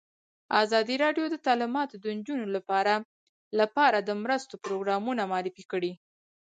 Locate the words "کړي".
5.71-5.91